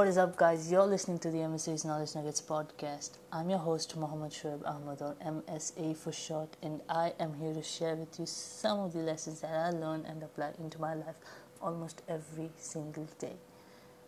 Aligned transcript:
What 0.00 0.08
is 0.08 0.16
up, 0.16 0.34
guys? 0.34 0.72
You're 0.72 0.86
listening 0.86 1.18
to 1.18 1.30
the 1.30 1.40
MSA's 1.40 1.84
Knowledge 1.84 2.14
Nuggets 2.14 2.40
podcast. 2.40 3.18
I'm 3.30 3.50
your 3.50 3.58
host, 3.58 3.94
Mohammed 3.98 4.32
Shoaib 4.32 4.66
Ahmad, 4.66 5.02
or 5.02 5.14
MSA 5.22 5.94
for 5.94 6.10
short, 6.10 6.56
and 6.62 6.80
I 6.88 7.12
am 7.20 7.34
here 7.34 7.52
to 7.52 7.62
share 7.62 7.96
with 7.96 8.18
you 8.18 8.24
some 8.24 8.78
of 8.78 8.94
the 8.94 9.00
lessons 9.00 9.42
that 9.42 9.52
I 9.52 9.68
learn 9.68 10.06
and 10.06 10.22
apply 10.22 10.52
into 10.58 10.80
my 10.80 10.94
life 10.94 11.16
almost 11.60 12.00
every 12.08 12.48
single 12.56 13.06
day. 13.18 13.34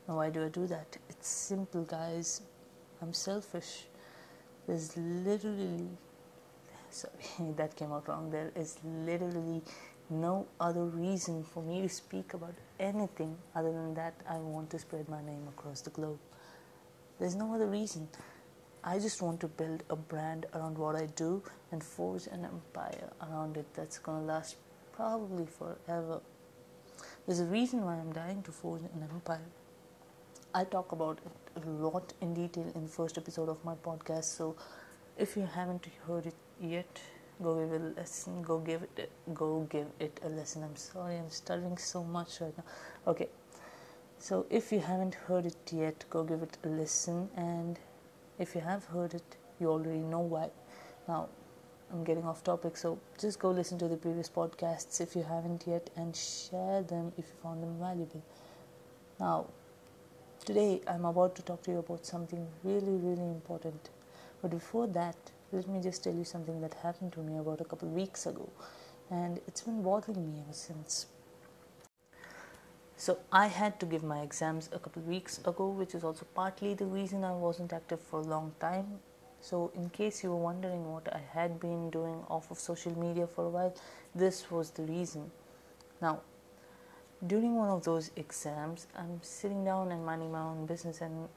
Now, 0.09 0.17
why 0.17 0.31
do 0.31 0.43
I 0.43 0.49
do 0.49 0.67
that? 0.69 0.97
It's 1.11 1.29
simple, 1.29 1.83
guys. 1.83 2.41
I'm 3.03 3.13
selfish. 3.13 3.85
There's 4.67 4.97
literally, 4.97 5.89
sorry, 6.89 7.13
that 7.57 7.77
came 7.77 7.93
out 7.93 8.09
wrong. 8.09 8.31
There 8.31 8.51
is 8.57 8.79
literally 8.83 9.61
no 10.13 10.47
other 10.61 10.85
reason 10.85 11.43
for 11.43 11.63
me 11.63 11.83
to 11.83 11.89
speak 11.89 12.35
about 12.35 12.55
anything 12.79 13.37
other 13.55 13.73
than 13.73 13.95
that 13.95 14.15
I 14.29 14.37
want 14.37 14.71
to 14.71 14.79
spread 14.79 15.09
my 15.09 15.23
name 15.23 15.49
across 15.49 15.81
the 15.81 15.91
globe. 15.91 16.19
There's 17.19 17.35
no 17.35 17.55
other 17.55 17.67
reason. 17.67 18.09
I 18.85 18.99
just 18.99 19.23
want 19.23 19.41
to 19.41 19.49
build 19.49 19.85
a 19.91 19.97
brand 19.97 20.47
around 20.55 20.77
what 20.77 20.97
I 20.97 21.07
do 21.07 21.43
and 21.71 21.83
forge 21.83 22.27
an 22.27 22.45
empire 22.45 23.11
around 23.23 23.57
it 23.57 23.67
that's 23.75 23.99
gonna 23.99 24.25
last 24.25 24.57
probably 24.93 25.47
forever. 25.47 26.21
There's 27.27 27.41
a 27.41 27.47
reason 27.47 27.85
why 27.85 27.95
I'm 27.95 28.13
dying 28.13 28.43
to 28.43 28.53
forge 28.53 28.83
an 28.83 29.09
empire. 29.11 29.49
I 30.55 30.65
talk 30.65 30.93
about 30.93 31.21
it 31.25 31.63
a 31.65 31.69
lot 31.69 32.13
in 32.21 32.35
detail 32.35 32.71
in 32.75 32.83
the 32.83 32.89
first 32.89 33.17
episode 33.17 33.49
of 33.49 33.65
my 33.65 33.75
podcast, 33.75 34.25
so 34.25 34.57
if 35.17 35.37
you 35.37 35.47
haven't 35.47 35.87
heard 36.07 36.27
it 36.27 36.35
yet, 36.61 37.01
go 37.43 37.55
give 37.61 37.73
it 37.73 37.83
a 37.83 38.01
lesson. 38.01 38.43
Go 38.43 38.59
give 38.59 38.83
it 38.83 39.11
go 39.35 39.67
give 39.71 39.87
it 40.01 40.21
a 40.25 40.29
lesson. 40.29 40.63
I'm 40.63 40.77
sorry 40.77 41.17
i'm 41.17 41.31
stuttering 41.31 41.77
so 41.79 42.03
much 42.05 42.41
right 42.41 42.57
now. 42.57 42.65
Okay. 43.07 43.29
So 44.19 44.47
if 44.51 44.71
you 44.73 44.81
haven't 44.81 45.15
heard 45.15 45.47
it 45.47 45.73
yet 45.73 46.05
go 46.11 46.23
give 46.23 46.43
it 46.43 46.57
a 46.65 46.69
listen 46.69 47.29
and 47.37 47.79
if 48.39 48.55
you 48.55 48.61
have 48.61 48.85
heard 48.85 49.15
it 49.15 49.37
you 49.61 49.69
already 49.69 49.99
know 50.01 50.21
why. 50.21 50.51
Now 51.09 51.29
i'm 51.93 52.05
getting 52.05 52.25
off 52.25 52.45
topic. 52.45 52.77
So 52.77 52.99
just 53.19 53.39
go 53.39 53.51
listen 53.51 53.79
to 53.79 53.89
the 53.89 53.97
previous 53.97 54.29
podcasts 54.29 55.01
if 55.01 55.17
you 55.17 55.23
haven't 55.23 55.65
yet 55.67 55.91
and 55.97 56.15
share 56.15 56.83
them 56.83 57.13
if 57.19 57.27
you 57.27 57.35
found 57.43 57.63
them 57.63 57.77
valuable. 57.79 58.23
Now 59.21 59.47
today 60.45 60.81
i'm 60.89 61.05
about 61.05 61.35
to 61.37 61.43
talk 61.43 61.63
to 61.63 61.71
you 61.71 61.79
about 61.79 62.07
something 62.07 62.47
really 62.65 62.97
really 63.09 63.31
important. 63.39 63.91
But 64.41 64.51
before 64.51 64.87
that 64.89 65.17
let 65.53 65.69
me 65.69 65.81
just 65.83 66.03
tell 66.03 66.15
you 66.15 66.25
something 66.25 66.61
that 66.63 66.75
happened 66.83 67.13
to 67.13 67.21
me 67.21 67.37
about 67.39 67.61
a 67.61 67.65
couple 67.65 67.89
weeks 67.89 68.25
ago, 68.27 68.49
and 69.11 69.39
it's 69.47 69.61
been 69.61 69.83
bothering 69.83 70.33
me 70.33 70.41
ever 70.43 70.53
since. 70.53 71.07
So, 72.97 73.19
I 73.31 73.49
had 73.49 73.79
to 73.81 73.87
give 73.87 74.03
my 74.03 74.21
exams 74.21 74.71
a 74.73 74.79
couple 74.79 75.03
weeks 75.03 75.39
ago, 75.39 75.69
which 75.69 75.95
is 75.95 76.05
also 76.05 76.25
partly 76.35 76.73
the 76.75 76.87
reason 76.87 77.25
I 77.25 77.33
wasn't 77.33 77.73
active 77.73 78.01
for 78.01 78.21
a 78.21 78.23
long 78.23 78.55
time. 78.61 79.01
So, 79.41 79.73
in 79.75 79.91
case 79.91 80.23
you 80.23 80.31
were 80.31 80.37
wondering 80.37 80.91
what 80.91 81.13
I 81.13 81.21
had 81.33 81.61
been 81.61 81.91
doing 81.91 82.25
off 82.31 82.51
of 82.51 82.59
social 82.59 82.97
media 82.99 83.27
for 83.27 83.45
a 83.47 83.49
while, 83.49 83.75
this 84.15 84.51
was 84.51 84.71
the 84.71 84.85
reason. 84.85 85.31
Now, 86.01 86.21
during 87.27 87.57
one 87.57 87.69
of 87.69 87.85
those 87.85 88.11
exams, 88.17 88.87
I'm 88.97 89.19
sitting 89.21 89.65
down 89.65 89.93
and 89.93 90.07
minding 90.07 90.33
my 90.33 90.41
own 90.41 90.65
business 90.67 91.01
and 91.01 91.29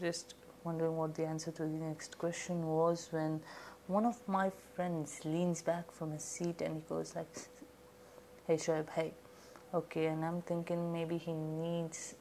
just 0.00 0.34
wondering 0.64 0.96
what 0.96 1.14
the 1.14 1.24
answer 1.24 1.50
to 1.52 1.62
the 1.62 1.68
next 1.68 2.18
question 2.18 2.66
was 2.66 3.08
when 3.10 3.40
one 3.86 4.06
of 4.06 4.16
my 4.28 4.50
friends 4.74 5.20
leans 5.24 5.62
back 5.62 5.90
from 5.90 6.12
his 6.12 6.22
seat 6.22 6.60
and 6.62 6.76
he 6.76 6.82
goes 6.88 7.14
like 7.16 7.28
hey 8.46 8.54
Shoaib 8.54 8.88
hey. 8.90 9.12
Okay 9.74 10.06
and 10.06 10.24
I'm 10.24 10.42
thinking 10.42 10.92
maybe 10.92 11.16
he 11.18 11.32
needs 11.32 12.14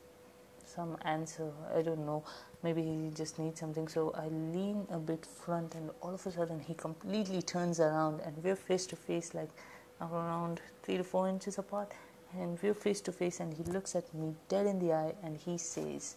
some 0.65 0.97
answer. 1.03 1.51
I 1.75 1.81
don't 1.81 2.05
know. 2.05 2.23
Maybe 2.63 2.81
he 2.81 3.11
just 3.13 3.39
needs 3.39 3.59
something. 3.59 3.87
So 3.87 4.13
I 4.15 4.27
lean 4.27 4.87
a 4.89 4.99
bit 4.99 5.25
front 5.25 5.75
and 5.75 5.89
all 6.01 6.13
of 6.13 6.25
a 6.25 6.31
sudden 6.31 6.59
he 6.59 6.73
completely 6.73 7.41
turns 7.41 7.79
around 7.79 8.21
and 8.21 8.41
we're 8.43 8.55
face 8.55 8.85
to 8.87 8.95
face 8.95 9.33
like 9.33 9.49
around 9.99 10.61
three 10.83 10.97
to 10.97 11.03
four 11.03 11.27
inches 11.27 11.57
apart. 11.57 11.91
And 12.33 12.57
we're 12.61 12.73
face 12.73 13.01
to 13.01 13.11
face 13.11 13.39
and 13.41 13.53
he 13.53 13.63
looks 13.63 13.95
at 13.95 14.13
me 14.13 14.33
dead 14.47 14.65
in 14.65 14.79
the 14.79 14.93
eye 14.93 15.13
and 15.23 15.37
he 15.37 15.57
says 15.57 16.15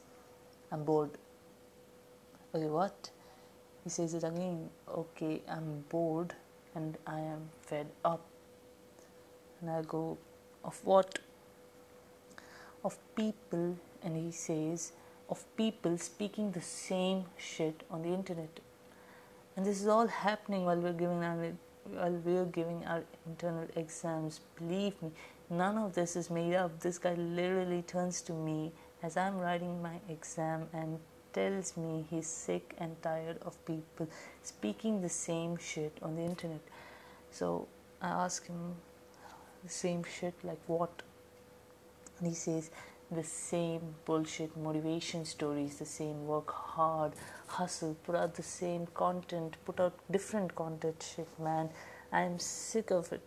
I'm 0.70 0.84
bored 0.84 1.10
okay 2.54 2.66
what? 2.66 3.10
He 3.82 3.90
says 3.90 4.14
it 4.14 4.24
again. 4.24 4.70
Okay 4.88 5.42
i'm 5.48 5.84
bored 5.88 6.34
and 6.74 6.96
i 7.06 7.18
am 7.18 7.50
fed 7.62 7.86
up. 8.04 8.20
And 9.60 9.70
i 9.70 9.82
go 9.82 10.18
of 10.64 10.80
what? 10.84 11.18
Of 12.84 12.96
people 13.16 13.76
and 14.02 14.16
he 14.16 14.30
says 14.30 14.92
of 15.28 15.44
people 15.56 15.98
speaking 15.98 16.52
the 16.52 16.60
same 16.60 17.24
shit 17.36 17.82
on 17.90 18.02
the 18.02 18.10
internet. 18.10 18.60
And 19.56 19.64
this 19.64 19.80
is 19.80 19.88
all 19.88 20.06
happening 20.06 20.64
while 20.64 20.78
we're 20.78 20.92
giving 20.92 21.24
our 21.24 21.52
while 21.90 22.12
we're 22.24 22.44
giving 22.46 22.84
our 22.86 23.02
internal 23.26 23.66
exams. 23.76 24.40
Believe 24.58 25.00
me 25.02 25.10
none 25.50 25.76
of 25.76 25.94
this 25.94 26.16
is 26.16 26.30
made 26.30 26.54
up. 26.54 26.80
This 26.80 26.98
guy 26.98 27.14
literally 27.14 27.82
turns 27.82 28.22
to 28.22 28.32
me 28.32 28.72
as 29.02 29.18
i'm 29.18 29.38
writing 29.38 29.82
my 29.82 29.96
exam 30.08 30.66
and 30.72 30.98
tells 31.34 31.76
me 31.76 32.06
he's 32.08 32.26
sick 32.26 32.74
and 32.78 33.00
tired 33.02 33.38
of 33.42 33.62
people 33.66 34.08
speaking 34.42 35.02
the 35.02 35.08
same 35.08 35.56
shit 35.56 35.98
on 36.00 36.16
the 36.16 36.22
internet. 36.22 36.60
So 37.30 37.68
I 38.00 38.08
ask 38.08 38.46
him 38.46 38.76
the 39.62 39.70
same 39.70 40.04
shit 40.04 40.34
like 40.44 40.60
what? 40.66 41.02
And 42.18 42.28
he 42.28 42.34
says 42.34 42.70
the 43.10 43.24
same 43.24 43.94
bullshit 44.04 44.56
motivation 44.56 45.24
stories, 45.24 45.78
the 45.78 45.84
same 45.84 46.26
work 46.26 46.50
hard, 46.50 47.12
hustle, 47.46 47.96
put 48.04 48.14
out 48.14 48.34
the 48.34 48.42
same 48.42 48.86
content, 48.94 49.56
put 49.64 49.80
out 49.80 49.94
different 50.10 50.54
content 50.54 51.04
shit, 51.14 51.28
man. 51.38 51.68
I'm 52.12 52.38
sick 52.38 52.90
of 52.90 53.12
it. 53.12 53.22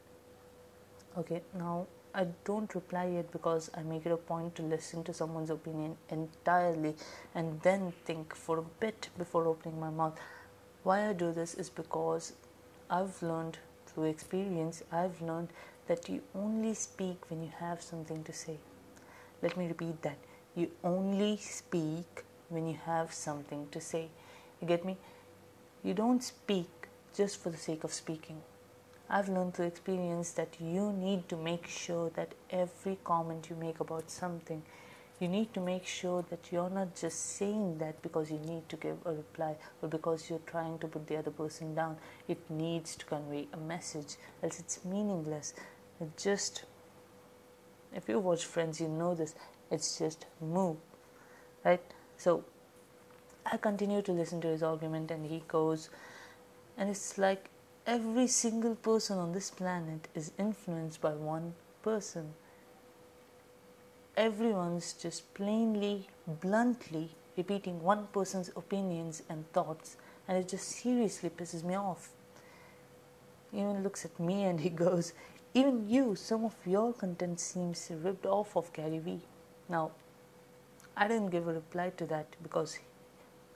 Okay, 1.18 1.42
now 1.58 1.88
I 2.20 2.26
don't 2.46 2.74
reply 2.74 3.06
yet 3.06 3.32
because 3.32 3.70
I 3.76 3.84
make 3.84 4.08
it 4.08 4.12
a 4.12 4.18
point 4.18 4.56
to 4.56 4.64
listen 4.64 5.04
to 5.04 5.14
someone's 5.14 5.52
opinion 5.52 5.98
entirely 6.10 6.96
and 7.36 7.62
then 7.62 7.94
think 8.06 8.34
for 8.34 8.58
a 8.58 8.64
bit 8.80 9.10
before 9.20 9.46
opening 9.46 9.80
my 9.80 9.92
mouth. 9.92 10.18
Why 10.82 11.08
I 11.08 11.14
do 11.14 11.32
this 11.32 11.54
is 11.54 11.70
because 11.70 12.34
I've 12.90 13.22
learned 13.22 13.60
through 13.86 14.06
experience, 14.06 14.82
I've 14.92 15.22
learned 15.22 15.50
that 15.86 16.10
you 16.10 16.24
only 16.34 16.74
speak 16.74 17.30
when 17.30 17.44
you 17.44 17.52
have 17.60 17.84
something 17.84 18.24
to 18.24 18.34
say. 18.34 18.58
Let 19.44 19.56
me 19.56 19.68
repeat 19.68 20.02
that. 20.02 20.18
You 20.56 20.72
only 20.84 21.38
speak 21.38 22.24
when 22.50 22.68
you 22.68 22.80
have 22.88 23.14
something 23.14 23.68
to 23.70 23.80
say. 23.80 24.10
You 24.60 24.68
get 24.68 24.84
me? 24.84 24.98
You 25.84 25.94
don't 25.94 26.24
speak 26.24 26.88
just 27.16 27.40
for 27.44 27.52
the 27.52 27.58
sake 27.58 27.84
of 27.84 27.94
speaking. 27.94 28.42
I've 29.10 29.30
learned 29.30 29.54
through 29.54 29.68
experience 29.68 30.32
that 30.32 30.58
you 30.60 30.92
need 30.92 31.30
to 31.30 31.38
make 31.38 31.66
sure 31.68 32.10
that 32.16 32.34
every 32.50 32.98
comment 33.04 33.50
you 33.50 33.56
make 33.56 33.80
about 33.80 34.12
something, 34.12 34.62
you 35.20 35.28
need 35.28 35.54
to 35.54 35.62
make 35.62 35.86
sure 35.86 36.26
that 36.30 36.52
you're 36.52 36.70
not 36.70 36.96
just 36.96 37.38
saying 37.38 37.78
that 37.78 38.02
because 38.02 38.30
you 38.30 38.38
need 38.40 38.68
to 38.70 38.76
give 38.76 38.98
a 39.06 39.14
reply 39.14 39.56
or 39.82 39.90
because 39.90 40.30
you're 40.30 40.46
trying 40.46 40.78
to 40.80 40.88
put 40.88 41.08
the 41.08 41.18
other 41.18 41.32
person 41.32 41.74
down. 41.74 41.98
It 42.28 42.38
needs 42.50 42.96
to 42.98 43.06
convey 43.06 43.48
a 43.54 43.58
message, 43.58 44.18
else 44.44 44.60
it's 44.60 44.84
meaningless. 44.84 45.54
It 46.00 46.16
just, 46.18 46.66
if 47.96 48.08
you 48.08 48.20
watch 48.20 48.46
Friends, 48.46 48.80
you 48.82 48.90
know 48.90 49.16
this. 49.16 49.34
It's 49.72 49.98
just 49.98 50.26
move, 50.42 50.78
right? 51.64 51.82
So 52.18 52.44
I 53.46 53.58
continue 53.58 54.02
to 54.02 54.12
listen 54.12 54.42
to 54.42 54.50
his 54.50 54.62
argument, 54.62 55.12
and 55.12 55.26
he 55.26 55.44
goes, 55.48 55.90
and 56.78 56.90
it's 56.90 57.18
like 57.18 57.50
every 57.88 58.28
single 58.28 58.76
person 58.76 59.18
on 59.18 59.32
this 59.32 59.50
planet 59.50 60.10
is 60.14 60.34
influenced 60.38 61.00
by 61.00 61.14
one 61.14 61.54
person. 61.82 62.34
Everyone's 64.18 64.92
just 64.92 65.34
plainly, 65.34 66.08
bluntly 66.28 67.12
repeating 67.38 67.82
one 67.82 68.08
person's 68.12 68.50
opinions 68.58 69.24
and 69.30 69.50
thoughts, 69.54 69.96
and 70.28 70.38
it 70.38 70.50
just 70.50 70.68
seriously 70.68 71.30
pisses 71.30 71.64
me 71.64 71.76
off. 71.76 72.10
Even 73.54 73.84
looks 73.84 74.04
at 74.04 74.20
me 74.20 74.44
and 74.44 74.60
he 74.60 74.70
goes, 74.86 75.14
Even 75.54 75.88
you, 75.88 76.16
some 76.16 76.44
of 76.44 76.56
your 76.66 76.92
content 76.92 77.40
seems 77.40 77.90
ripped 78.04 78.26
off 78.26 78.58
of 78.58 78.74
Gary 78.74 79.00
Vee. 79.00 79.22
Now, 79.70 79.92
I 80.98 81.08
didn't 81.08 81.30
give 81.30 81.48
a 81.48 81.54
reply 81.54 81.92
to 81.96 82.06
that 82.08 82.36
because 82.44 82.80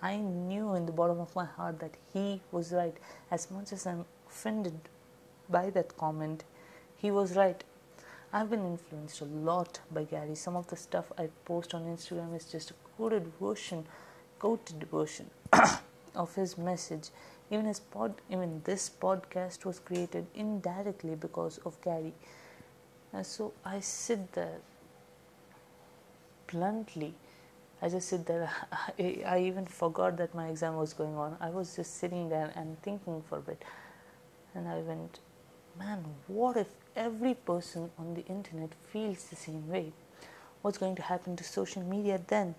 I 0.01 0.15
knew 0.15 0.75
in 0.75 0.85
the 0.85 0.91
bottom 0.91 1.19
of 1.19 1.35
my 1.35 1.45
heart 1.45 1.79
that 1.79 1.95
he 2.13 2.39
was 2.51 2.71
right. 2.71 2.95
As 3.29 3.51
much 3.51 3.73
as 3.73 3.85
I'm 3.85 4.05
offended 4.31 4.79
by 5.49 5.69
that 5.71 5.97
comment, 5.97 6.43
he 6.97 7.11
was 7.11 7.35
right. 7.35 7.63
I've 8.33 8.49
been 8.49 8.65
influenced 8.65 9.21
a 9.21 9.25
lot 9.25 9.79
by 9.91 10.03
Gary. 10.03 10.35
Some 10.35 10.55
of 10.55 10.67
the 10.67 10.77
stuff 10.77 11.11
I 11.17 11.29
post 11.45 11.73
on 11.73 11.83
Instagram 11.83 12.35
is 12.35 12.45
just 12.45 12.71
a 12.71 12.73
coded 12.97 13.27
version, 13.39 13.85
coded 14.39 14.87
version 14.89 15.29
of 16.15 16.35
his 16.35 16.57
message. 16.57 17.09
Even 17.49 17.65
his 17.65 17.81
pod, 17.81 18.13
even 18.29 18.61
this 18.63 18.89
podcast 18.89 19.65
was 19.65 19.79
created 19.79 20.25
indirectly 20.33 21.15
because 21.15 21.57
of 21.65 21.81
Gary. 21.81 22.13
And 23.11 23.25
so 23.25 23.51
I 23.65 23.81
sit 23.81 24.31
there 24.31 24.59
bluntly 26.47 27.13
I 27.81 27.89
just 27.89 28.09
sit 28.09 28.25
there. 28.27 28.49
I, 28.71 29.23
I 29.25 29.39
even 29.39 29.65
forgot 29.65 30.17
that 30.17 30.35
my 30.35 30.47
exam 30.49 30.75
was 30.75 30.93
going 30.93 31.15
on. 31.15 31.35
I 31.41 31.49
was 31.49 31.75
just 31.75 31.97
sitting 31.97 32.29
there 32.29 32.51
and 32.55 32.81
thinking 32.83 33.23
for 33.27 33.39
a 33.39 33.41
bit. 33.41 33.63
And 34.53 34.67
I 34.67 34.79
went, 34.79 35.19
man, 35.77 36.05
what 36.27 36.57
if 36.57 36.67
every 36.95 37.33
person 37.33 37.89
on 37.97 38.13
the 38.13 38.25
internet 38.25 38.69
feels 38.91 39.25
the 39.25 39.35
same 39.35 39.67
way? 39.69 39.93
What's 40.61 40.77
going 40.77 40.95
to 40.95 41.01
happen 41.01 41.35
to 41.37 41.43
social 41.43 41.81
media 41.81 42.19
then? 42.27 42.55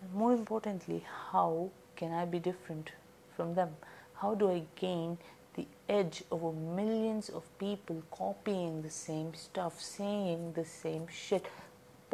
And 0.00 0.12
more 0.12 0.32
importantly, 0.32 1.04
how 1.32 1.70
can 1.96 2.12
I 2.12 2.24
be 2.24 2.38
different 2.38 2.92
from 3.36 3.54
them? 3.54 3.70
How 4.14 4.34
do 4.34 4.50
I 4.50 4.62
gain 4.76 5.18
the 5.54 5.66
edge 5.88 6.24
over 6.30 6.52
millions 6.52 7.28
of 7.28 7.42
people 7.58 8.02
copying 8.10 8.82
the 8.82 8.90
same 8.90 9.34
stuff, 9.34 9.80
saying 9.80 10.54
the 10.54 10.64
same 10.64 11.06
shit? 11.08 11.46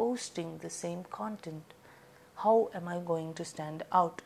posting 0.01 0.57
the 0.59 0.69
same 0.69 1.03
content, 1.03 1.75
how 2.37 2.69
am 2.73 2.87
I 2.87 2.97
going 2.99 3.35
to 3.35 3.45
stand 3.45 3.83
out? 3.91 4.23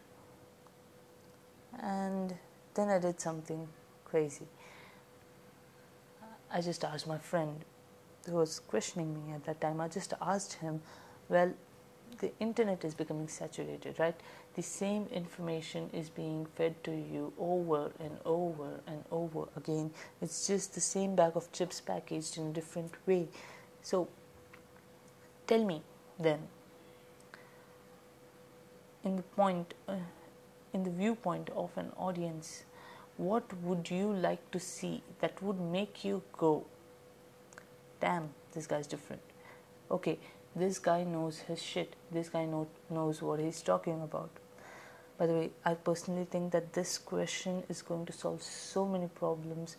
And 1.78 2.36
then 2.76 2.88
I 2.88 2.98
did 3.00 3.20
something 3.20 3.68
crazy. 4.16 4.48
I 6.50 6.62
just 6.62 6.86
asked 6.86 7.06
my 7.06 7.18
friend 7.18 7.66
who 8.26 8.38
was 8.38 8.60
questioning 8.60 9.14
me 9.14 9.34
at 9.34 9.44
that 9.44 9.60
time, 9.60 9.82
I 9.82 9.90
just 9.90 10.14
asked 10.22 10.54
him, 10.54 10.82
Well, 11.28 11.52
the 12.20 12.32
internet 12.40 12.86
is 12.86 12.96
becoming 12.96 13.28
saturated, 13.28 14.00
right? 14.00 14.16
The 14.54 14.62
same 14.62 15.08
information 15.12 15.90
is 15.92 16.10
being 16.10 16.46
fed 16.56 16.82
to 16.86 16.92
you 16.92 17.34
over 17.38 17.92
and 18.00 18.18
over 18.24 18.80
and 18.88 19.04
over 19.12 19.50
again. 19.58 19.92
It's 20.22 20.48
just 20.48 20.76
the 20.76 20.82
same 20.82 21.16
bag 21.16 21.34
of 21.36 21.52
chips 21.52 21.82
packaged 21.82 22.38
in 22.38 22.48
a 22.48 22.54
different 22.54 22.94
way. 23.06 23.28
So, 23.82 24.08
Tell 25.46 25.64
me 25.64 25.84
then, 26.20 26.40
in 29.04 29.18
the 29.18 29.28
point, 29.42 29.74
uh, 29.88 29.98
in 30.74 30.84
the 30.84 30.90
viewpoint 30.90 31.52
of 31.56 31.78
an 31.78 31.92
audience, 31.98 32.64
what 33.18 33.44
would 33.64 33.90
you 33.90 34.14
like 34.14 34.52
to 34.52 34.60
see 34.60 35.02
that 35.20 35.42
would 35.42 35.60
make 35.60 36.04
you 36.04 36.22
go, 36.38 36.66
damn, 38.02 38.30
this 38.54 38.68
guy's 38.68 38.88
different. 38.88 39.22
Okay, 39.90 40.18
this 40.56 40.80
guy 40.80 41.04
knows 41.04 41.40
his 41.40 41.62
shit. 41.62 41.96
This 42.12 42.30
guy 42.30 42.46
know, 42.46 42.68
knows 42.90 43.22
what 43.22 43.40
he's 43.40 43.62
talking 43.62 44.02
about. 44.02 44.30
By 45.18 45.28
the 45.28 45.34
way, 45.34 45.50
I 45.64 45.76
personally 45.76 46.26
think 46.30 46.52
that 46.52 46.74
this 46.74 46.98
question 46.98 47.64
is 47.70 47.82
going 47.82 48.06
to 48.08 48.14
solve 48.14 48.42
so 48.42 48.86
many 48.86 49.08
problems. 49.08 49.78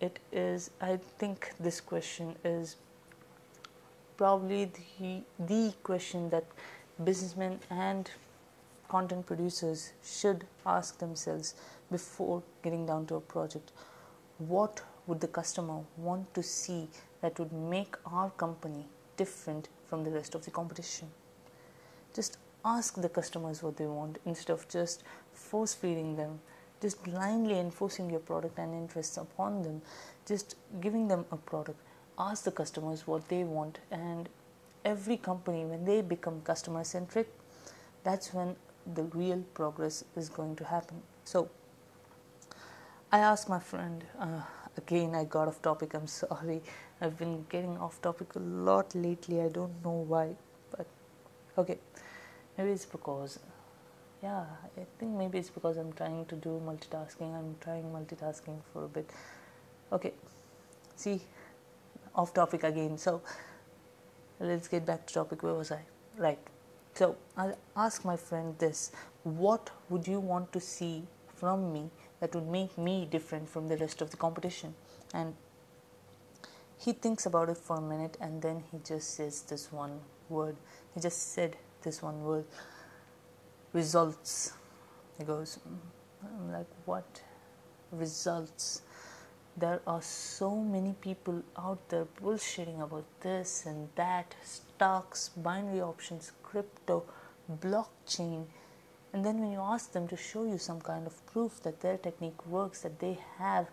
It 0.00 0.18
is, 0.30 0.70
I 0.80 0.98
think 1.18 1.52
this 1.58 1.80
question 1.80 2.36
is 2.44 2.76
probably 4.16 4.70
the, 4.98 5.22
the 5.38 5.72
question 5.82 6.28
that 6.30 6.44
businessmen 7.02 7.60
and 7.70 8.10
content 8.88 9.26
producers 9.26 9.92
should 10.04 10.46
ask 10.66 10.98
themselves 10.98 11.54
before 11.90 12.42
getting 12.62 12.86
down 12.86 13.06
to 13.06 13.16
a 13.16 13.20
project. 13.20 13.72
What 14.38 14.82
would 15.06 15.20
the 15.20 15.28
customer 15.28 15.80
want 15.96 16.32
to 16.34 16.42
see 16.42 16.88
that 17.20 17.38
would 17.38 17.52
make 17.52 17.96
our 18.06 18.30
company 18.30 18.86
different 19.16 19.68
from 19.88 20.04
the 20.04 20.10
rest 20.10 20.34
of 20.34 20.44
the 20.44 20.50
competition? 20.50 21.08
Just 22.14 22.38
ask 22.64 22.94
the 22.94 23.08
customers 23.08 23.62
what 23.62 23.76
they 23.76 23.86
want 23.86 24.18
instead 24.24 24.52
of 24.52 24.68
just 24.68 25.02
force 25.32 25.74
feeding 25.74 26.16
them, 26.16 26.40
just 26.80 27.02
blindly 27.04 27.58
enforcing 27.58 28.10
your 28.10 28.20
product 28.20 28.58
and 28.58 28.74
interests 28.74 29.16
upon 29.16 29.62
them, 29.62 29.82
just 30.26 30.56
giving 30.80 31.08
them 31.08 31.24
a 31.30 31.36
product 31.36 31.80
ask 32.18 32.44
the 32.44 32.50
customers 32.50 33.06
what 33.06 33.28
they 33.28 33.44
want 33.44 33.78
and 33.90 34.28
every 34.84 35.16
company 35.16 35.64
when 35.64 35.84
they 35.84 36.00
become 36.00 36.40
customer 36.42 36.82
centric 36.82 37.28
that's 38.02 38.34
when 38.34 38.56
the 38.94 39.02
real 39.20 39.42
progress 39.54 40.04
is 40.16 40.28
going 40.28 40.54
to 40.56 40.64
happen 40.64 41.00
so 41.24 41.48
i 43.12 43.18
asked 43.18 43.48
my 43.48 43.58
friend 43.58 44.04
uh, 44.18 44.40
again 44.76 45.14
i 45.14 45.24
got 45.24 45.48
off 45.48 45.60
topic 45.62 45.94
i'm 45.94 46.06
sorry 46.06 46.60
i've 47.00 47.18
been 47.18 47.44
getting 47.48 47.76
off 47.78 48.00
topic 48.02 48.34
a 48.34 48.38
lot 48.38 48.94
lately 48.94 49.40
i 49.40 49.48
don't 49.48 49.84
know 49.84 50.04
why 50.14 50.28
but 50.70 50.86
okay 51.56 51.78
maybe 52.56 52.70
it's 52.70 52.86
because 52.86 53.38
yeah 54.22 54.44
i 54.76 54.86
think 54.98 55.12
maybe 55.12 55.38
it's 55.38 55.50
because 55.50 55.76
i'm 55.76 55.92
trying 55.92 56.24
to 56.26 56.34
do 56.36 56.60
multitasking 56.66 57.34
i'm 57.38 57.54
trying 57.60 57.84
multitasking 57.84 58.58
for 58.72 58.84
a 58.84 58.88
bit 58.88 59.10
okay 59.92 60.12
see 60.96 61.20
off 62.18 62.34
topic 62.34 62.64
again. 62.64 62.98
So 62.98 63.22
let's 64.40 64.68
get 64.68 64.84
back 64.84 65.06
to 65.06 65.14
topic. 65.14 65.42
Where 65.42 65.54
was 65.54 65.70
I? 65.70 65.80
Right. 66.16 66.38
So 66.98 67.14
I'll 67.36 67.56
ask 67.76 68.04
my 68.04 68.16
friend 68.16 68.58
this 68.58 68.90
What 69.22 69.70
would 69.88 70.08
you 70.08 70.18
want 70.18 70.52
to 70.52 70.60
see 70.60 71.04
from 71.32 71.72
me 71.72 71.90
that 72.18 72.34
would 72.34 72.48
make 72.48 72.76
me 72.76 73.06
different 73.08 73.48
from 73.48 73.68
the 73.68 73.76
rest 73.76 74.02
of 74.02 74.10
the 74.10 74.16
competition? 74.16 74.74
And 75.14 75.36
he 76.76 76.92
thinks 76.92 77.24
about 77.26 77.50
it 77.50 77.56
for 77.56 77.76
a 77.76 77.80
minute 77.80 78.16
and 78.20 78.42
then 78.42 78.64
he 78.72 78.78
just 78.84 79.14
says 79.14 79.42
this 79.42 79.70
one 79.70 80.00
word. 80.28 80.56
He 80.92 81.00
just 81.00 81.34
said 81.34 81.56
this 81.82 82.02
one 82.02 82.24
word 82.24 82.46
results. 83.72 84.54
He 85.18 85.24
goes, 85.24 85.60
mm, 85.68 85.78
I'm 86.24 86.52
like, 86.52 86.66
what? 86.84 87.22
Results 87.92 88.82
there 89.56 89.80
are 89.86 90.02
so 90.02 90.56
many 90.56 90.92
people 91.00 91.42
out 91.56 91.88
there 91.88 92.06
bullshitting 92.22 92.80
about 92.80 93.04
this 93.20 93.66
and 93.66 93.88
that 93.96 94.34
stocks, 94.78 95.30
binary 95.36 95.80
options, 95.80 96.32
crypto, 96.42 97.04
blockchain. 97.60 98.44
And 99.12 99.24
then 99.24 99.40
when 99.40 99.50
you 99.52 99.60
ask 99.60 99.92
them 99.92 100.06
to 100.08 100.16
show 100.16 100.44
you 100.44 100.58
some 100.58 100.80
kind 100.80 101.06
of 101.06 101.26
proof 101.26 101.60
that 101.64 101.80
their 101.80 101.96
technique 101.96 102.46
works, 102.46 102.82
that 102.82 103.00
they 103.00 103.18
have 103.38 103.66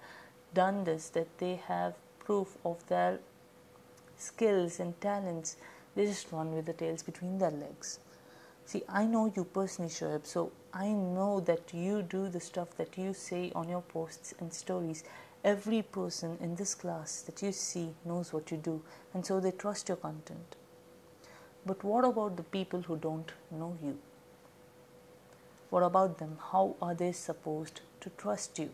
done 0.53 0.83
this, 0.83 1.09
that 1.09 1.37
they 1.37 1.55
have 1.67 1.93
proof 2.19 2.57
of 2.65 2.87
their 2.87 3.19
skills 4.17 4.79
and 4.79 4.99
talents, 4.99 5.57
they 5.95 6.05
just 6.05 6.31
run 6.31 6.53
with 6.55 6.65
the 6.65 6.73
tails 6.73 7.03
between 7.03 7.37
their 7.37 7.51
legs. 7.51 7.99
See, 8.65 8.83
I 8.89 9.05
know 9.05 9.31
you 9.35 9.43
personally, 9.43 9.91
Shoaib, 9.91 10.25
so 10.25 10.51
I 10.73 10.87
know 10.91 11.39
that 11.41 11.73
you 11.73 12.01
do 12.01 12.29
the 12.29 12.39
stuff 12.39 12.75
that 12.77 12.97
you 12.97 13.13
say 13.13 13.51
on 13.55 13.69
your 13.69 13.81
posts 13.81 14.33
and 14.39 14.51
stories 14.53 15.03
Every 15.43 15.83
person 15.83 16.39
in 16.41 16.55
this 16.55 16.73
class 16.73 17.21
that 17.21 17.43
you 17.43 17.51
see 17.51 17.93
knows 18.03 18.33
what 18.33 18.49
you 18.49 18.57
do, 18.57 18.81
and 19.13 19.23
so 19.23 19.39
they 19.39 19.51
trust 19.51 19.89
your 19.89 19.97
content. 19.97 20.55
But 21.65 21.83
what 21.83 22.05
about 22.05 22.37
the 22.37 22.43
people 22.43 22.81
who 22.81 22.97
don't 22.97 23.31
know 23.51 23.77
you? 23.83 23.97
What 25.69 25.83
about 25.83 26.17
them? 26.19 26.37
How 26.51 26.75
are 26.81 26.93
they 26.93 27.11
supposed 27.11 27.81
to 28.01 28.09
trust 28.11 28.59
you? 28.59 28.69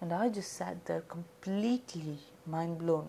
And 0.00 0.12
I 0.12 0.28
just 0.28 0.52
sat 0.52 0.84
there 0.84 1.00
completely 1.00 2.18
mind 2.46 2.78
blown. 2.78 3.08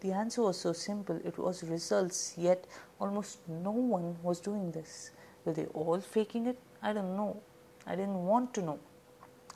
The 0.00 0.12
answer 0.12 0.42
was 0.42 0.58
so 0.58 0.72
simple, 0.72 1.20
it 1.24 1.38
was 1.38 1.62
results, 1.62 2.34
yet 2.36 2.64
almost 3.00 3.38
no 3.48 3.70
one 3.70 4.16
was 4.22 4.40
doing 4.40 4.70
this. 4.70 5.10
Were 5.44 5.52
they 5.52 5.66
all 5.66 6.00
faking 6.00 6.46
it? 6.46 6.58
I 6.82 6.92
don't 6.92 7.16
know. 7.16 7.40
I 7.86 7.96
didn't 7.96 8.24
want 8.24 8.54
to 8.54 8.62
know 8.62 8.78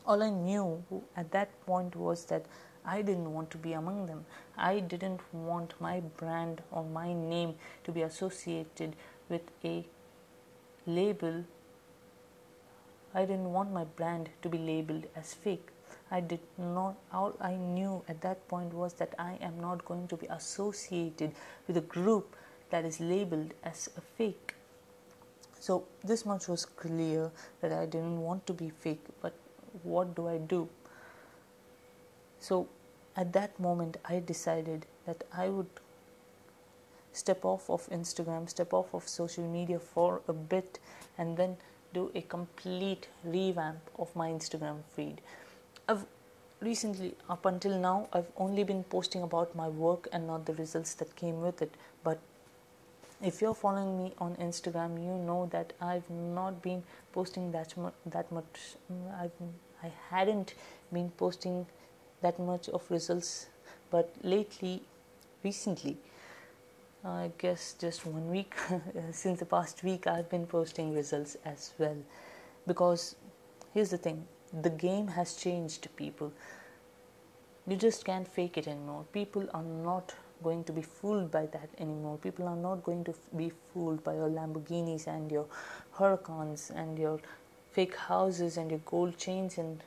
all 0.07 0.23
I 0.23 0.31
knew 0.31 0.83
at 1.17 1.31
that 1.33 1.49
point 1.67 1.97
was 1.97 2.25
that 2.27 2.47
I 2.87 3.03
didn't 3.03 3.33
want 3.33 3.51
to 3.51 3.59
be 3.59 3.73
among 3.73 4.07
them. 4.07 4.25
I 4.57 4.79
didn't 4.79 5.21
want 5.33 5.75
my 5.81 6.01
brand 6.01 6.63
or 6.71 6.85
my 6.85 7.13
name 7.13 7.55
to 7.85 7.93
be 7.93 8.03
associated 8.03 8.95
with 9.29 9.43
a 9.65 9.85
label. 10.87 11.45
I 13.13 13.25
didn't 13.25 13.53
want 13.53 13.73
my 13.73 13.85
brand 13.85 14.29
to 14.43 14.49
be 14.49 14.59
labeled 14.59 15.07
as 15.17 15.35
fake. 15.35 15.69
I 16.11 16.21
did 16.21 16.41
not, 16.57 16.97
all 17.13 17.35
I 17.41 17.55
knew 17.55 18.03
at 18.09 18.21
that 18.21 18.47
point 18.47 18.73
was 18.73 18.95
that 18.95 19.15
I 19.19 19.39
am 19.41 19.59
not 19.61 19.85
going 19.85 20.07
to 20.09 20.17
be 20.17 20.27
associated 20.27 21.33
with 21.67 21.77
a 21.77 21.81
group 21.81 22.37
that 22.71 22.85
is 22.85 23.01
labeled 23.01 23.55
as 23.65 23.89
a 23.97 24.01
fake. 24.01 24.55
So, 25.59 25.85
this 26.05 26.25
much 26.25 26.47
was 26.47 26.65
clear 26.65 27.33
that 27.61 27.73
I 27.73 27.87
didn't 27.87 28.21
want 28.21 28.47
to 28.47 28.53
be 28.53 28.71
fake, 28.71 29.05
but 29.21 29.33
what 29.83 30.15
do 30.15 30.29
I 30.29 30.39
do? 30.39 30.69
So 32.47 32.69
at 33.17 33.33
that 33.33 33.59
moment, 33.59 33.97
I 34.05 34.21
decided 34.21 34.87
that 35.05 35.25
I 35.33 35.49
would 35.49 35.81
step 37.13 37.45
off 37.45 37.69
of 37.69 37.89
Instagram, 37.91 38.49
step 38.49 38.73
off 38.73 38.95
of 38.95 39.09
social 39.09 39.43
media 39.45 39.81
for 39.81 40.21
a 40.29 40.33
bit, 40.33 40.79
and 41.19 41.37
then 41.37 41.57
do 41.93 42.13
a 42.15 42.21
complete 42.21 43.09
revamp 43.25 43.91
of 43.99 44.15
my 44.15 44.29
Instagram 44.29 44.83
feed. 44.95 45.21
I've 45.89 46.05
recently, 46.61 47.15
up 47.29 47.47
until 47.47 47.81
now, 47.81 48.09
I've 48.13 48.31
only 48.37 48.63
been 48.63 48.85
posting 48.85 49.23
about 49.23 49.57
my 49.57 49.69
work 49.69 50.09
and 50.13 50.29
not 50.29 50.47
the 50.47 50.55
results 50.55 50.95
that 50.95 51.17
came 51.17 51.41
with 51.41 51.63
it. 51.63 51.75
But 52.05 52.21
if 53.21 53.41
you're 53.41 53.55
following 53.55 53.97
me 54.05 54.13
on 54.19 54.37
Instagram, 54.37 55.03
you 55.05 55.15
know 55.31 55.49
that 55.51 55.73
I've 55.81 56.09
not 56.11 56.63
been 56.63 56.85
posting 57.13 57.51
that 57.53 57.77
much. 57.77 57.95
That 58.05 58.31
much. 58.31 58.77
Mm, 58.93 59.21
I've 59.21 59.33
I 59.83 59.91
hadn't 60.11 60.55
been 60.93 61.11
posting 61.11 61.67
that 62.23 62.39
much 62.39 62.69
of 62.69 62.91
results, 62.91 63.47
but 63.91 64.13
lately, 64.23 64.83
recently, 65.43 65.97
I 67.05 67.31
guess 67.39 67.75
just 67.79 68.05
one 68.05 68.31
week. 68.31 68.55
Since 69.13 69.39
the 69.41 69.47
past 69.47 69.85
week, 69.85 70.07
I've 70.07 70.29
been 70.29 70.47
posting 70.47 70.95
results 70.95 71.37
as 71.45 71.73
well. 71.79 71.97
Because 72.67 73.15
here's 73.75 73.91
the 73.91 73.99
thing 73.99 74.27
the 74.63 74.71
game 74.71 75.09
has 75.09 75.35
changed, 75.35 75.89
people. 75.97 76.33
You 77.67 77.77
just 77.77 78.05
can't 78.05 78.27
fake 78.27 78.57
it 78.59 78.69
anymore. 78.69 79.05
People 79.13 79.49
are 79.53 79.63
not 79.63 80.15
going 80.43 80.65
to 80.65 80.73
be 80.73 80.83
fooled 80.83 81.31
by 81.31 81.47
that 81.47 81.69
anymore. 81.79 82.19
People 82.19 82.47
are 82.47 82.57
not 82.57 82.83
going 82.85 83.05
to 83.05 83.15
be 83.37 83.53
fooled 83.73 84.05
by 84.05 84.15
your 84.15 84.29
Lamborghinis 84.29 85.07
and 85.07 85.31
your 85.31 85.47
Huracans 85.97 86.71
and 86.71 86.99
your 86.99 87.21
fake 87.73 87.97
houses 87.97 88.57
and 88.57 88.71
your 88.71 88.81
gold 88.87 89.17
chains 89.19 89.59
and 89.59 89.83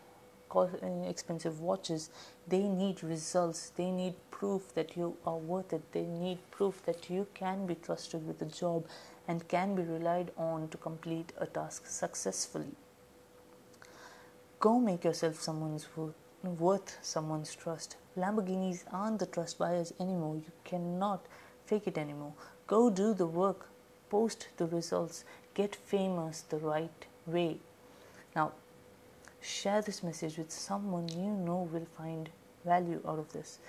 Eh, 0.56 1.08
expensive 1.08 1.62
watches. 1.62 2.10
They 2.48 2.64
need 2.64 3.04
results. 3.04 3.72
They 3.76 3.92
need 3.92 4.16
proof 4.32 4.74
that 4.74 4.98
you 4.98 5.16
are 5.26 5.38
worth 5.38 5.74
it. 5.74 5.92
They 5.92 6.06
need 6.06 6.40
proof 6.50 6.84
that 6.86 7.10
you 7.10 7.28
can 7.34 7.68
be 7.68 7.76
trusted 7.76 8.28
with 8.28 8.42
a 8.42 8.46
job 8.46 8.86
and 9.28 9.48
can 9.48 9.76
be 9.76 9.84
relied 9.84 10.32
on 10.38 10.68
to 10.70 10.78
complete 10.78 11.34
a 11.38 11.46
task 11.46 11.86
successfully. 11.86 12.72
Go 14.60 14.80
make 14.80 15.04
yourself 15.04 15.40
someone's 15.40 15.88
worth, 15.96 16.16
worth 16.44 16.98
someone's 17.02 17.56
trust. 17.56 17.98
Lamborghinis 18.18 18.84
aren't 18.92 19.20
the 19.20 19.28
trust 19.28 19.60
buyers 19.60 19.94
anymore. 20.00 20.36
You 20.36 20.52
cannot 20.64 21.26
fake 21.66 21.88
it 21.88 21.98
anymore. 21.98 22.34
Go 22.66 22.90
do 22.90 23.14
the 23.14 23.28
work, 23.28 23.70
post 24.10 24.48
the 24.58 24.66
results, 24.66 25.24
get 25.54 25.76
famous 25.76 26.42
the 26.42 26.58
right 26.58 27.06
way. 27.28 27.60
Now, 28.36 28.52
share 29.42 29.82
this 29.82 30.04
message 30.04 30.38
with 30.38 30.52
someone 30.52 31.08
you 31.10 31.32
know 31.32 31.70
will 31.72 31.88
find 31.98 32.30
value 32.66 33.02
out 33.08 33.20
of 33.20 33.32
this. 33.34 33.60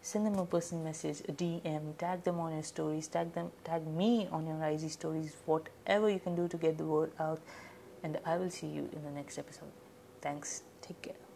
Send 0.00 0.26
them 0.26 0.38
a 0.38 0.46
personal 0.46 0.84
message 0.84 1.20
a 1.28 1.32
dm 1.32 1.96
tag 1.98 2.22
them 2.22 2.38
on 2.38 2.52
your 2.52 2.62
stories 2.62 3.08
tag 3.08 3.32
them 3.34 3.50
tag 3.64 3.86
me 3.86 4.28
on 4.30 4.46
your 4.46 4.62
ig 4.64 4.90
stories 4.90 5.32
whatever 5.44 6.08
you 6.08 6.20
can 6.20 6.36
do 6.36 6.48
to 6.48 6.56
get 6.56 6.78
the 6.78 6.84
word 6.84 7.12
out. 7.18 7.40
And 8.02 8.18
i 8.24 8.36
will 8.36 8.50
see 8.50 8.68
you 8.68 8.88
in 8.92 9.02
the 9.04 9.10
next 9.10 9.38
episode. 9.38 9.72
Thanks. 10.20 10.62
Take 10.80 11.02
care 11.02 11.27